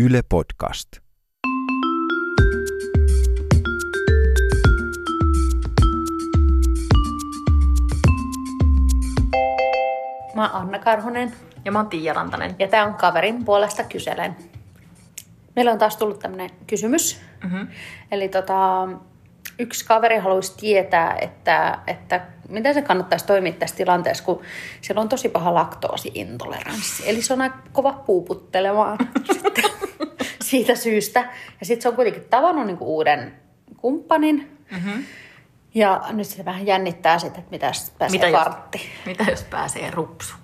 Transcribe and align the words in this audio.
Yle 0.00 0.20
Podcast. 0.28 0.88
Mä 10.34 10.42
oon 10.42 10.50
Anna 10.52 10.78
Karhunen 10.78 11.32
Ja 11.64 11.72
mä 11.72 11.78
oon 11.78 11.88
Tiia 11.88 12.12
Rantanen. 12.12 12.56
ja 12.58 12.68
tää 12.68 12.84
on 12.84 12.94
Kaverin 12.94 13.44
puolesta 13.44 13.84
kyselen. 13.84 14.36
Meillä 15.56 15.72
on 15.72 15.78
taas 15.78 15.96
tullut 15.96 16.18
tämmönen 16.18 16.50
kysymys. 16.66 17.20
Mm-hmm. 17.44 17.68
Eli 18.10 18.28
tota, 18.28 18.88
yksi 19.58 19.84
kaveri 19.84 20.18
haluaisi 20.18 20.56
tietää, 20.56 21.18
että, 21.20 21.78
että 21.86 22.26
miten 22.48 22.74
se 22.74 22.82
kannattaisi 22.82 23.26
toimia 23.26 23.52
tässä 23.52 23.76
tilanteessa, 23.76 24.24
kun 24.24 24.40
siellä 24.80 25.00
on 25.00 25.08
tosi 25.08 25.28
paha 25.28 25.54
laktoosiintoleranssi. 25.54 27.02
Eli 27.10 27.22
se 27.22 27.32
on 27.32 27.40
aika 27.40 27.58
kova 27.72 27.92
puuputtelemaan 27.92 28.98
sitten 29.32 29.64
siitä 30.48 30.74
syystä. 30.74 31.20
Ja 31.60 31.66
sitten 31.66 31.82
se 31.82 31.88
on 31.88 31.94
kuitenkin 31.94 32.24
tavannut 32.30 32.66
niinku 32.66 32.96
uuden 32.96 33.34
kumppanin. 33.76 34.58
Mm-hmm. 34.70 35.04
Ja 35.74 36.00
nyt 36.10 36.26
se 36.26 36.44
vähän 36.44 36.66
jännittää 36.66 37.18
sitten, 37.18 37.38
että 37.40 37.50
mitä 37.50 37.72
pääsee 37.98 38.18
Mitä 38.18 38.28
jos, 38.28 38.44
kartti. 38.44 38.90
mitä 39.06 39.24
jos 39.30 39.42
pääsee 39.42 39.90
rupsu? 39.90 40.34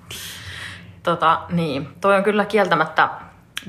Tota, 1.03 1.41
niin, 1.51 1.89
toi 2.01 2.17
on 2.17 2.25
kyllä 2.25 2.45
kieltämättä 2.45 3.09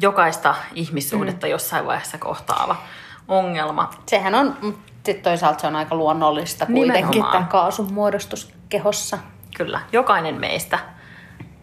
jokaista 0.01 0.55
ihmissuhdetta 0.73 1.47
mm. 1.47 1.51
jossain 1.51 1.85
vaiheessa 1.85 2.17
kohtaava 2.17 2.75
ongelma. 3.27 3.89
Sehän 4.05 4.35
on, 4.35 4.57
mutta 4.61 4.91
sitten 5.05 5.23
toisaalta 5.23 5.59
se 5.61 5.67
on 5.67 5.75
aika 5.75 5.95
luonnollista 5.95 6.65
kuitenkin 6.65 6.95
Nimenomaan. 6.95 7.31
tämä 7.31 7.45
kaasun 7.45 7.93
muodostus 7.93 8.53
kehossa. 8.69 9.17
Kyllä, 9.57 9.79
jokainen 9.91 10.39
meistä 10.39 10.79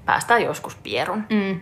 päästää 0.04 0.38
joskus 0.38 0.74
pierun. 0.74 1.24
Mm. 1.30 1.60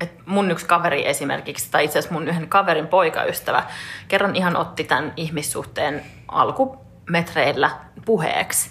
Et 0.00 0.26
mun 0.26 0.50
yksi 0.50 0.66
kaveri 0.66 1.08
esimerkiksi, 1.08 1.70
tai 1.70 1.84
itse 1.84 1.98
asiassa 1.98 2.14
mun 2.14 2.28
yhden 2.28 2.48
kaverin 2.48 2.86
poikaystävä, 2.86 3.62
kerran 4.08 4.36
ihan 4.36 4.56
otti 4.56 4.84
tämän 4.84 5.12
ihmissuhteen 5.16 6.02
alkumetreillä 6.28 7.70
puheeksi. 8.04 8.70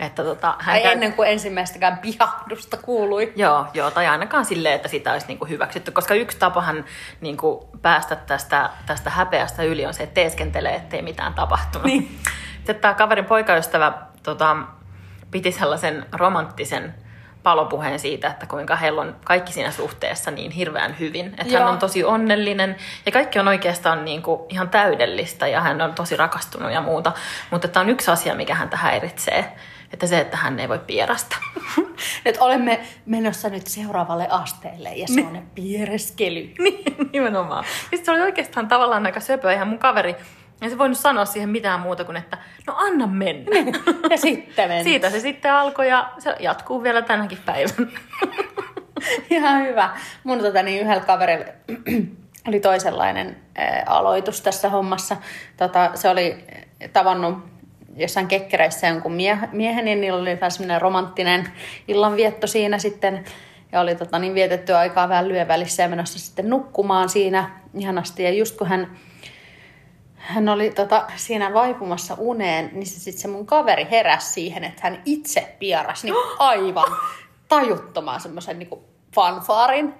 Että 0.00 0.24
tota, 0.24 0.54
hän 0.58 0.74
Ai 0.74 0.82
käy- 0.82 0.92
ennen 0.92 1.12
kuin 1.12 1.28
ensimmäistäkään 1.28 1.98
pihahdusta 1.98 2.76
kuului. 2.76 3.32
Joo, 3.36 3.66
joo, 3.74 3.90
tai 3.90 4.06
ainakaan 4.06 4.44
silleen, 4.44 4.74
että 4.74 4.88
sitä 4.88 5.12
olisi 5.12 5.26
niinku 5.26 5.44
hyväksytty, 5.44 5.90
koska 5.90 6.14
yksi 6.14 6.38
tapahan 6.38 6.84
niinku 7.20 7.68
päästä 7.82 8.16
tästä, 8.16 8.70
tästä 8.86 9.10
häpeästä 9.10 9.62
yli 9.62 9.86
on 9.86 9.94
se, 9.94 10.02
että 10.02 10.14
teeskentelee, 10.14 10.74
ettei 10.74 11.02
mitään 11.02 11.34
tapahtunut. 11.34 11.86
Niin. 11.86 12.18
Sitten 12.56 12.76
tämä 12.76 12.94
kaverin 12.94 13.24
poikaystävä 13.24 13.92
tota, 14.22 14.56
piti 15.30 15.52
sellaisen 15.52 16.06
romanttisen 16.12 16.94
palopuheen 17.42 17.98
siitä, 17.98 18.28
että 18.28 18.46
kuinka 18.46 18.76
heillä 18.76 19.00
on 19.00 19.16
kaikki 19.24 19.52
siinä 19.52 19.70
suhteessa 19.70 20.30
niin 20.30 20.50
hirveän 20.50 20.98
hyvin. 20.98 21.34
Että 21.38 21.58
hän 21.58 21.68
on 21.68 21.78
tosi 21.78 22.04
onnellinen 22.04 22.76
ja 23.06 23.12
kaikki 23.12 23.38
on 23.38 23.48
oikeastaan 23.48 24.04
niinku 24.04 24.46
ihan 24.48 24.68
täydellistä 24.68 25.48
ja 25.48 25.60
hän 25.60 25.80
on 25.80 25.94
tosi 25.94 26.16
rakastunut 26.16 26.72
ja 26.72 26.80
muuta. 26.80 27.12
Mutta 27.50 27.68
tämä 27.68 27.84
on 27.84 27.90
yksi 27.90 28.10
asia, 28.10 28.34
mikä 28.34 28.54
häntä 28.54 28.76
häiritsee. 28.76 29.52
Että 29.92 30.06
se, 30.06 30.18
että 30.18 30.36
hän 30.36 30.60
ei 30.60 30.68
voi 30.68 30.78
pierasta. 30.78 31.36
Nyt 32.24 32.36
olemme 32.40 32.80
menossa 33.06 33.48
nyt 33.48 33.66
seuraavalle 33.66 34.28
asteelle 34.30 34.94
ja 34.94 35.06
se 35.06 35.20
on 35.20 35.42
piereskely. 35.54 36.52
Niin, 36.62 37.08
nimenomaan. 37.12 37.64
Ja 37.92 37.98
se 38.02 38.10
oli 38.10 38.20
oikeastaan 38.20 38.68
tavallaan 38.68 39.06
aika 39.06 39.20
söpö. 39.20 39.50
Eihän 39.50 39.68
mun 39.68 39.78
kaveri, 39.78 40.16
ei 40.62 40.70
se 40.70 40.78
voinut 40.78 40.98
sanoa 40.98 41.24
siihen 41.24 41.48
mitään 41.48 41.80
muuta 41.80 42.04
kuin, 42.04 42.16
että 42.16 42.38
no 42.66 42.74
anna 42.76 43.06
mennä. 43.06 43.50
Ja 44.10 44.16
sitten 44.16 44.68
meni. 44.68 44.84
Siitä 44.84 45.10
se 45.10 45.20
sitten 45.20 45.52
alkoi 45.52 45.88
ja 45.88 46.12
se 46.18 46.36
jatkuu 46.40 46.82
vielä 46.82 47.02
tänäkin 47.02 47.38
päivänä. 47.44 47.90
Ihan 49.30 49.62
hyvä. 49.62 49.90
Mun 50.24 50.38
tota, 50.38 50.62
niin 50.62 50.82
yhdellä 50.82 51.04
kaverilla 51.04 51.44
oli 52.48 52.60
toisenlainen 52.60 53.36
ää, 53.54 53.82
aloitus 53.86 54.40
tässä 54.40 54.68
hommassa. 54.68 55.16
Tota, 55.56 55.90
se 55.94 56.08
oli 56.08 56.44
tavannut 56.92 57.38
jossain 57.96 58.28
kekkereissä 58.28 58.86
jonkun 58.86 59.12
mie- 59.12 59.48
miehen, 59.52 59.84
niin 59.84 60.00
niillä 60.00 60.20
oli 60.20 60.40
vähän 60.40 60.50
semmoinen 60.50 60.82
romanttinen 60.82 61.48
illanvietto 61.88 62.46
siinä 62.46 62.78
sitten. 62.78 63.24
Ja 63.72 63.80
oli 63.80 63.94
tota, 63.94 64.18
niin 64.18 64.34
vietetty 64.34 64.74
aikaa 64.74 65.08
vähän 65.08 65.28
lyövälissä 65.28 65.82
ja 65.82 65.88
menossa 65.88 66.18
sitten 66.18 66.50
nukkumaan 66.50 67.08
siinä 67.08 67.50
ihanasti. 67.74 68.22
Ja 68.22 68.30
just 68.30 68.56
kun 68.56 68.66
hän 68.66 68.96
hän 70.22 70.48
oli 70.48 70.70
tota, 70.70 71.04
siinä 71.16 71.54
vaipumassa 71.54 72.14
uneen, 72.18 72.70
niin 72.72 72.86
se, 72.86 73.00
sit 73.00 73.18
se 73.18 73.28
mun 73.28 73.46
kaveri 73.46 73.86
heräsi 73.90 74.32
siihen, 74.32 74.64
että 74.64 74.80
hän 74.82 75.02
itse 75.04 75.56
pierasi 75.58 76.06
niin 76.06 76.16
aivan 76.38 76.96
tajuttomaan 77.48 78.20
semmoisen 78.20 78.58
niin 78.58 78.68
fanfaarin. 79.14 79.94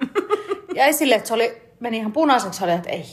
Ja 0.75 0.85
ei 0.85 0.93
silleen, 0.93 1.19
että 1.19 1.29
se 1.29 1.35
oli, 1.35 1.63
meni 1.81 1.97
ihan 1.97 2.13
punaiseksi, 2.13 2.59
se 2.59 2.65
oli, 2.65 2.73
että 2.73 2.91
ei 2.91 3.05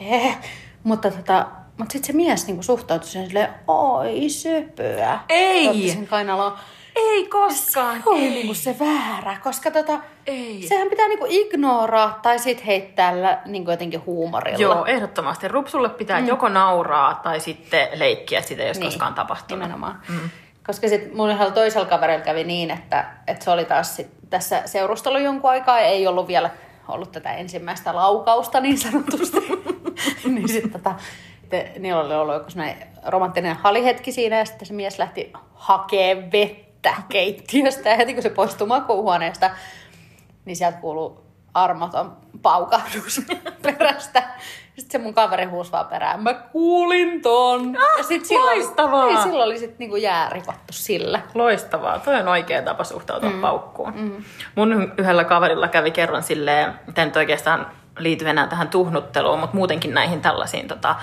he. 0.00 0.36
Mutta, 0.82 1.10
tota, 1.10 1.46
mutta 1.78 1.92
sitten 1.92 2.06
se 2.06 2.12
mies 2.12 2.46
niin 2.46 2.62
suhtautui 2.62 3.08
siihen 3.08 3.28
silleen, 3.28 3.48
oi 3.68 4.28
söpöä. 4.28 5.18
Ei! 5.28 5.68
Otti 5.68 5.90
sen 5.90 6.06
kainaloon. 6.06 6.58
Ei 6.96 7.26
koskaan. 7.26 8.02
Se 8.02 8.08
oli 8.08 8.30
niinku 8.30 8.54
se 8.54 8.76
väärä, 8.78 9.36
koska 9.42 9.70
tota, 9.70 9.98
Ei. 10.26 10.62
sehän 10.68 10.88
pitää 10.88 11.08
niinku 11.08 11.26
ignoraa 11.28 12.18
tai 12.22 12.38
sit 12.38 12.66
heittää 12.66 13.42
niinku 13.46 13.70
jotenkin 13.70 14.06
huumorilla. 14.06 14.58
Joo, 14.58 14.84
ehdottomasti. 14.86 15.48
Rupsulle 15.48 15.88
pitää 15.88 16.20
mm. 16.20 16.26
joko 16.26 16.48
nauraa 16.48 17.14
tai 17.14 17.40
sitten 17.40 17.88
leikkiä 17.94 18.42
sitä, 18.42 18.62
jos 18.62 18.78
niin. 18.78 18.86
koskaan 18.86 19.14
tapahtunut. 19.14 19.62
Nimenomaan. 19.62 20.00
Mm. 20.08 20.30
Koska 20.66 20.88
sitten 20.88 21.16
mun 21.16 21.30
yhdellä 21.30 21.50
toisella 21.50 21.86
kaverilla 21.86 22.24
kävi 22.24 22.44
niin, 22.44 22.70
että, 22.70 23.04
että 23.26 23.44
se 23.44 23.50
oli 23.50 23.64
taas 23.64 23.96
sit 23.96 24.08
tässä 24.30 24.62
seurustelu 24.66 25.18
jonkun 25.18 25.50
aikaa 25.50 25.80
ja 25.80 25.86
ei 25.86 26.06
ollut 26.06 26.28
vielä 26.28 26.50
ollut 26.88 27.12
tätä 27.12 27.32
ensimmäistä 27.32 27.94
laukausta 27.94 28.60
niin 28.60 28.78
sanotusti. 28.78 29.38
niin 30.34 30.48
sitten 30.48 30.72
tota, 30.72 30.94
sitten 31.40 31.82
niillä 31.82 32.00
oli 32.00 32.14
ollut 32.14 32.34
joku 32.34 32.48
romanttinen 33.06 33.56
halihetki 33.56 34.12
siinä 34.12 34.38
ja 34.38 34.44
sitten 34.44 34.66
se 34.66 34.74
mies 34.74 34.98
lähti 34.98 35.32
hakee 35.54 36.30
vettä 36.32 36.65
keittiöstä 37.08 37.88
ja 37.88 37.96
heti 37.96 38.14
kun 38.14 38.22
se 38.22 38.30
poistui 38.30 38.66
makuuhuoneesta, 38.66 39.50
niin 40.44 40.56
sieltä 40.56 40.78
kuuluu 40.78 41.26
armoton 41.54 42.16
paukahdus 42.42 43.20
perästä. 43.62 44.22
Sitten 44.76 45.00
se 45.00 45.04
mun 45.04 45.14
kaveri 45.14 45.44
huusi 45.44 45.72
vaan 45.72 45.86
perään, 45.86 46.22
mä 46.22 46.34
kuulin 46.34 47.22
ton. 47.22 47.76
Ah, 47.76 47.98
ja 47.98 48.02
sit 48.04 48.24
silloin, 48.24 48.58
loistavaa. 48.58 49.06
Niin, 49.06 49.22
silloin 49.22 49.48
oli 49.50 49.58
sit 49.58 49.78
niinku 49.78 49.96
jää 49.96 50.28
rikottu 50.28 50.72
sillä. 50.72 51.20
Loistavaa. 51.34 51.98
Toi 51.98 52.20
on 52.20 52.28
oikea 52.28 52.62
tapa 52.62 52.84
suhtautua 52.84 53.30
mm. 53.30 53.40
paukkuun. 53.40 53.92
Mm. 53.96 54.24
Mun 54.54 54.92
yhdellä 54.98 55.24
kaverilla 55.24 55.68
kävi 55.68 55.90
kerran 55.90 56.22
silleen, 56.22 56.74
tämä 56.94 57.06
nyt 57.06 57.16
oikeastaan 57.16 57.66
liity 57.98 58.28
enää 58.28 58.46
tähän 58.46 58.68
tuhnutteluun, 58.68 59.38
mutta 59.38 59.56
muutenkin 59.56 59.94
näihin 59.94 60.20
tällaisiin 60.20 60.68
tota, 60.68 60.96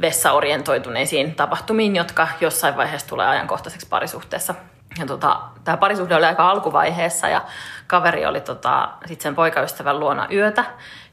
vessaorientoituneisiin 0.00 1.34
tapahtumiin, 1.34 1.96
jotka 1.96 2.28
jossain 2.40 2.76
vaiheessa 2.76 3.08
tulee 3.08 3.26
ajankohtaiseksi 3.26 3.86
parisuhteessa. 3.90 4.54
Ja 4.98 5.06
tota, 5.06 5.40
tämä 5.64 5.76
parisuhde 5.76 6.14
oli 6.14 6.24
aika 6.24 6.50
alkuvaiheessa 6.50 7.28
ja 7.28 7.44
kaveri 7.86 8.26
oli 8.26 8.40
tota, 8.40 8.88
sit 9.06 9.20
sen 9.20 9.34
poikaystävän 9.34 10.00
luona 10.00 10.28
yötä 10.32 10.64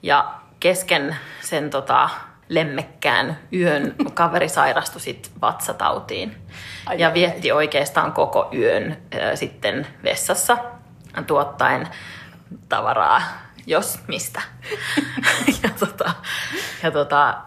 ja 0.04 0.34
kesken 0.60 1.16
sen 1.42 1.70
tota, 1.70 2.10
lemmekkään 2.50 3.38
yön 3.54 3.96
kaveri 4.14 4.50
sairastui 4.50 5.02
sit 5.02 5.32
vatsatautiin 5.42 6.38
Ai, 6.86 7.00
ja 7.00 7.08
ai, 7.08 7.14
vietti 7.14 7.52
oikeastaan 7.52 8.12
koko 8.12 8.50
yön 8.54 8.98
ää, 9.22 9.36
sitten 9.36 9.88
vessassa 10.04 10.58
tuottaen 11.28 11.88
tavaraa, 12.70 13.22
jos 13.66 14.00
mistä. 14.08 14.42
ja 15.64 15.70
tota, 15.80 16.12
ja 16.84 16.92
tota, 16.92 17.38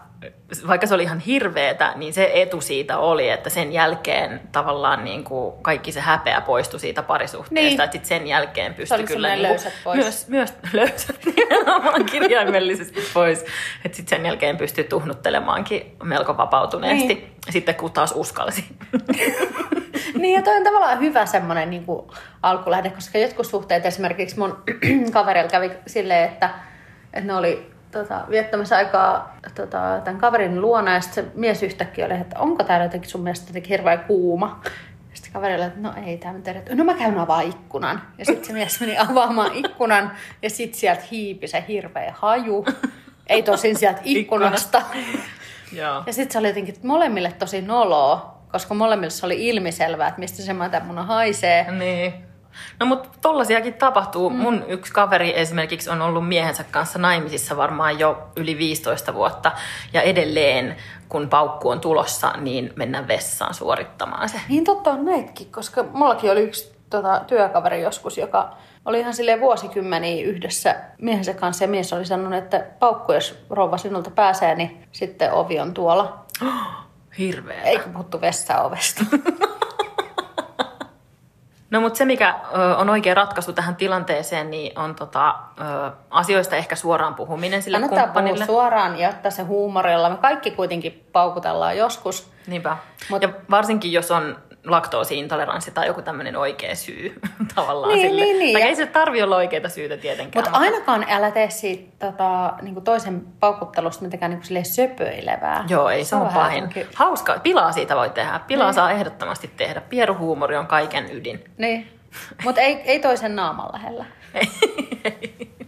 vaikka 0.67 0.87
se 0.87 0.93
oli 0.93 1.03
ihan 1.03 1.19
hirveetä, 1.19 1.93
niin 1.95 2.13
se 2.13 2.31
etu 2.33 2.61
siitä 2.61 2.97
oli, 2.97 3.29
että 3.29 3.49
sen 3.49 3.73
jälkeen 3.73 4.41
tavallaan 4.51 5.03
niin 5.03 5.23
kuin 5.23 5.53
kaikki 5.61 5.91
se 5.91 5.99
häpeä 5.99 6.41
poistui 6.41 6.79
siitä 6.79 7.03
parisuhteesta. 7.03 7.53
Niin. 7.53 7.81
Että 7.81 7.91
sit 7.91 8.05
sen 8.05 8.27
jälkeen 8.27 8.73
pystyi 8.73 8.95
oli 8.95 9.03
kyllä 9.03 9.35
niin 9.35 9.47
pois. 9.83 10.03
myös, 10.03 10.27
myös 10.27 10.53
löysät 10.73 11.25
nimenomaan 11.25 12.05
kirjaimellisesti 12.05 13.01
pois. 13.13 13.45
Että 13.85 13.95
sitten 13.95 14.17
sen 14.17 14.25
jälkeen 14.25 14.57
pystyi 14.57 14.83
tuhnuttelemaankin 14.83 15.95
melko 16.03 16.37
vapautuneesti. 16.37 17.13
Niin. 17.13 17.31
Sitten 17.49 17.75
kun 17.75 17.91
taas 17.91 18.13
uskalsi. 18.15 18.65
Niin 20.15 20.35
ja 20.35 20.41
toi 20.41 20.57
on 20.57 20.63
tavallaan 20.63 20.99
hyvä 20.99 21.25
semmoinen 21.25 21.69
niin 21.69 21.85
kuin 21.85 22.07
alkulähde, 22.43 22.89
koska 22.89 23.17
jotkut 23.17 23.47
suhteet 23.47 23.85
esimerkiksi 23.85 24.39
mun 24.39 24.63
kaverilla 25.13 25.49
kävi 25.49 25.71
silleen, 25.87 26.29
että, 26.29 26.49
että 27.13 27.27
ne 27.27 27.33
oli 27.33 27.70
tota, 27.91 28.21
viettämässä 28.29 28.77
aikaa 28.77 29.37
tota, 29.55 30.01
tämän 30.03 30.19
kaverin 30.19 30.61
luona 30.61 30.93
ja 30.93 31.01
sitten 31.01 31.23
se 31.23 31.31
mies 31.35 31.63
yhtäkkiä 31.63 32.05
oli, 32.05 32.13
että 32.13 32.39
onko 32.39 32.63
täällä 32.63 32.85
jotenkin 32.85 33.09
sun 33.09 33.21
mielestä 33.21 33.49
jotenkin 33.49 33.69
hirveän 33.69 33.99
kuuma. 33.99 34.61
Ja 34.65 35.15
sitten 35.15 35.33
kaverilla, 35.33 35.65
että 35.65 35.79
no 35.79 35.93
ei 36.05 36.17
tämä 36.17 36.39
että 36.45 36.75
no 36.75 36.83
mä 36.83 36.93
käyn 36.93 37.19
avaa 37.19 37.41
ikkunan. 37.41 38.01
Ja 38.17 38.25
sitten 38.25 38.45
se 38.45 38.53
mies 38.53 38.79
meni 38.79 38.97
avaamaan 38.97 39.55
ikkunan 39.55 40.11
ja 40.41 40.49
sitten 40.49 40.79
sieltä 40.79 41.01
hiipi 41.11 41.47
se 41.47 41.63
hirveä 41.67 42.13
haju. 42.17 42.65
Ei 43.27 43.43
tosin 43.43 43.77
sieltä 43.77 44.01
ikkunasta. 44.03 44.81
Joo. 45.71 46.03
Ja 46.05 46.13
sitten 46.13 46.31
se 46.31 46.39
oli 46.39 46.47
jotenkin 46.47 46.75
molemmille 46.83 47.31
tosi 47.39 47.61
noloa, 47.61 48.41
koska 48.51 48.73
molemmille 48.73 49.09
se 49.09 49.25
oli 49.25 49.47
ilmiselvää, 49.47 50.07
että 50.07 50.19
mistä 50.19 50.41
se 50.41 50.53
muna 50.83 51.03
haisee. 51.03 51.71
Niin. 51.71 52.30
No 52.79 52.85
mutta 52.85 53.09
tollasiakin 53.21 53.73
tapahtuu. 53.73 54.29
Mm. 54.29 54.35
Mun 54.35 54.63
yksi 54.67 54.93
kaveri 54.93 55.39
esimerkiksi 55.39 55.89
on 55.89 56.01
ollut 56.01 56.27
miehensä 56.27 56.63
kanssa 56.63 56.99
naimisissa 56.99 57.57
varmaan 57.57 57.99
jo 57.99 58.27
yli 58.35 58.57
15 58.57 59.13
vuotta. 59.13 59.51
Ja 59.93 60.01
edelleen, 60.01 60.75
kun 61.09 61.29
paukku 61.29 61.69
on 61.69 61.81
tulossa, 61.81 62.33
niin 62.37 62.73
mennään 62.75 63.07
vessaan 63.07 63.53
suorittamaan 63.53 64.29
se. 64.29 64.41
Niin 64.49 64.63
totta 64.63 64.89
on 64.89 65.05
näitäkin, 65.05 65.51
koska 65.51 65.83
mullakin 65.93 66.31
oli 66.31 66.41
yksi 66.41 66.73
tota, 66.89 67.21
työkaveri 67.27 67.81
joskus, 67.81 68.17
joka 68.17 68.53
oli 68.85 68.99
ihan 68.99 69.13
sille 69.13 69.39
vuosikymmeniä 69.39 70.25
yhdessä 70.25 70.75
miehensä 71.01 71.33
kanssa. 71.33 71.63
Ja 71.63 71.67
mies 71.67 71.93
oli 71.93 72.05
sanonut, 72.05 72.39
että 72.43 72.65
paukku, 72.79 73.11
jos 73.11 73.45
rouva 73.49 73.77
sinulta 73.77 74.11
pääsee, 74.11 74.55
niin 74.55 74.87
sitten 74.91 75.33
ovi 75.33 75.59
on 75.59 75.73
tuolla. 75.73 76.25
Hirveä. 77.17 77.61
Eikä 77.61 77.89
puhuttu 77.89 78.21
vessaovesta. 78.21 79.05
No 81.71 81.81
mutta 81.81 81.97
se, 81.97 82.05
mikä 82.05 82.35
ö, 82.55 82.75
on 82.77 82.89
oikea 82.89 83.13
ratkaisu 83.13 83.53
tähän 83.53 83.75
tilanteeseen, 83.75 84.51
niin 84.51 84.79
on 84.79 84.95
tota, 84.95 85.29
ö, 85.59 85.91
asioista 86.09 86.55
ehkä 86.55 86.75
suoraan 86.75 87.15
puhuminen 87.15 87.61
sille 87.61 87.77
Kannattaa 87.77 88.03
kumppanille. 88.03 88.45
puhua 88.45 88.61
suoraan 88.61 88.99
ja 88.99 89.09
ottaa 89.09 89.31
se 89.31 89.43
huumorilla. 89.43 90.09
Me 90.09 90.15
kaikki 90.17 90.51
kuitenkin 90.51 91.07
paukutellaan 91.11 91.77
joskus. 91.77 92.31
Niinpä. 92.47 92.69
Mut- 92.69 93.09
Mut... 93.09 93.21
Ja 93.21 93.29
varsinkin, 93.49 93.91
jos 93.91 94.11
on 94.11 94.37
laktoosiintoleranssi 94.65 95.71
tai 95.71 95.87
joku 95.87 96.01
tämmöinen 96.01 96.35
oikea 96.35 96.75
syy 96.75 97.19
tavallaan 97.55 97.93
Niin, 97.93 98.09
sille. 98.09 98.21
niin, 98.25 98.39
niin. 98.39 98.53
Tai 98.53 98.61
ei 98.61 98.75
se 98.75 98.85
tarvi 98.85 99.21
olla 99.23 99.35
oikeita 99.35 99.69
syytä 99.69 99.97
tietenkään. 99.97 100.45
Mutta 100.45 100.59
ainakaan 100.59 101.05
älä 101.09 101.31
tee 101.31 101.49
siitä 101.49 102.07
tota, 102.11 102.53
niin 102.61 102.81
toisen 102.83 103.21
paukuttelusta 103.39 104.03
mitenkään 104.03 104.31
niin 104.31 104.43
silleen 104.43 104.65
söpöilevää. 104.65 105.65
Joo, 105.69 105.89
ei 105.89 106.05
se, 106.05 106.15
on 106.15 106.21
vähän 106.21 106.33
pahin. 106.43 106.63
jotenkin- 106.63 106.87
Hauska, 106.95 107.39
pilaa 107.43 107.71
siitä 107.71 107.95
voi 107.95 108.09
tehdä. 108.09 108.39
Pilaa 108.47 108.67
Niin. 108.67 108.73
saa 108.73 108.91
ehdottomasti 108.91 109.51
tehdä. 109.57 109.81
Pieruhuumori 109.81 110.57
on 110.57 110.67
kaiken 110.67 111.11
ydin. 111.15 111.43
Niin. 111.57 111.99
Mutta 112.43 112.61
ei, 112.61 112.73
ei 112.85 112.99
toisen 112.99 113.35
naaman 113.35 113.69
lähellä. 113.73 114.05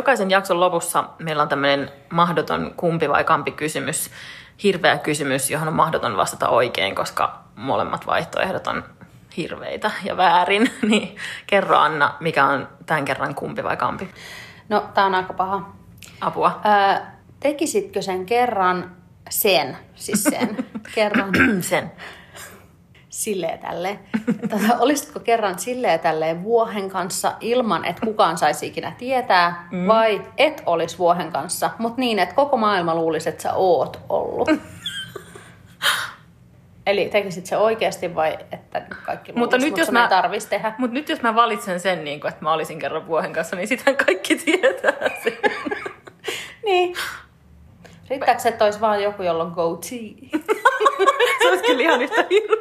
Jokaisen 0.00 0.30
jakson 0.30 0.60
lopussa 0.60 1.04
meillä 1.18 1.42
on 1.42 1.48
tämmöinen 1.48 1.90
mahdoton 2.10 2.74
kumpi 2.76 3.08
vai 3.08 3.24
kampi 3.24 3.50
kysymys. 3.50 4.10
Hirveä 4.62 4.98
kysymys, 4.98 5.50
johon 5.50 5.68
on 5.68 5.74
mahdoton 5.74 6.16
vastata 6.16 6.48
oikein, 6.48 6.94
koska 6.94 7.44
molemmat 7.56 8.06
vaihtoehdot 8.06 8.66
on 8.66 8.84
hirveitä 9.36 9.90
ja 10.04 10.16
väärin. 10.16 10.70
Niin 10.88 11.16
kerro 11.46 11.78
Anna, 11.78 12.14
mikä 12.20 12.44
on 12.44 12.68
tämän 12.86 13.04
kerran 13.04 13.34
kumpi 13.34 13.64
vai 13.64 13.76
kampi? 13.76 14.08
No, 14.68 14.84
tää 14.94 15.06
on 15.06 15.14
aika 15.14 15.32
paha. 15.32 15.72
Apua. 16.20 16.60
Ää, 16.64 17.16
tekisitkö 17.40 18.02
sen 18.02 18.26
kerran 18.26 18.96
sen, 19.30 19.76
siis 19.94 20.24
sen, 20.24 20.56
kerran 20.94 21.32
Sen. 21.60 21.92
silleen 23.10 23.58
tälleen. 23.58 23.98
Tota, 24.40 24.76
olisitko 24.84 25.20
kerran 25.20 25.58
silleen 25.58 26.00
tälleen 26.00 26.42
vuohen 26.42 26.90
kanssa 26.90 27.32
ilman, 27.40 27.84
että 27.84 28.06
kukaan 28.06 28.38
saisi 28.38 28.66
ikinä 28.66 28.92
tietää, 28.98 29.68
mm. 29.70 29.86
vai 29.86 30.22
et 30.38 30.62
olisi 30.66 30.98
vuohen 30.98 31.32
kanssa, 31.32 31.70
mutta 31.78 32.00
niin, 32.00 32.18
että 32.18 32.34
koko 32.34 32.56
maailma 32.56 32.94
luulisi, 32.94 33.28
että 33.28 33.42
sä 33.42 33.52
oot 33.52 34.00
ollut. 34.08 34.48
Eli 36.86 37.08
tekisit 37.08 37.46
se 37.46 37.56
oikeasti 37.56 38.14
vai 38.14 38.38
että 38.52 38.82
kaikki 39.04 39.32
Mutta 39.32 39.58
nyt 39.58 39.70
mut 39.70 39.78
jos 39.78 39.90
mä- 39.90 40.08
tarvitsisi 40.08 40.50
tehdä? 40.50 40.74
Mutta 40.78 40.94
nyt 40.94 41.08
jos 41.08 41.22
mä 41.22 41.34
valitsen 41.34 41.80
sen, 41.80 42.04
niin 42.04 42.20
kun, 42.20 42.30
että 42.30 42.42
mä 42.44 42.52
olisin 42.52 42.78
kerran 42.78 43.06
vuohen 43.06 43.32
kanssa, 43.32 43.56
niin 43.56 43.68
sitähän 43.68 43.96
kaikki 43.96 44.36
tietää 44.36 45.10
sen. 45.22 45.38
Niin. 46.64 46.96
Riittääkö 48.10 48.40
se, 48.40 48.48
että 48.48 48.64
olisi 48.64 48.80
vaan 48.80 49.02
joku, 49.02 49.22
jolla 49.22 49.44
on 49.44 49.52
goatee? 49.52 50.40
Se 51.42 51.48
olisi 51.48 51.64
kyllä 51.64 51.82
ihan 51.82 52.02
yhtä 52.02 52.26
hirveä. 52.30 52.59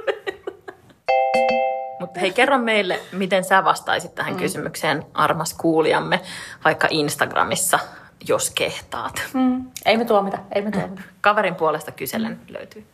Mutta 2.10 2.20
hei, 2.20 2.32
kerro 2.32 2.58
meille, 2.58 3.00
miten 3.12 3.44
sä 3.44 3.64
vastaisit 3.64 4.16
tähän 4.16 4.34
mm. 4.34 4.40
kysymykseen, 4.40 5.06
armas 5.14 5.54
kuulijamme, 5.54 6.22
vaikka 6.66 6.88
Instagramissa, 6.92 7.80
jos 8.28 8.50
kehtaat. 8.50 9.22
Mm. 9.34 9.66
Ei 9.86 9.98
me 9.98 10.06
tuomita, 10.06 10.38
ei 10.56 10.62
me 10.62 10.72
tuomita. 10.72 11.02
Kaverin 11.22 11.56
puolesta 11.56 11.92
kysellen 11.92 12.40
löytyy. 12.48 12.86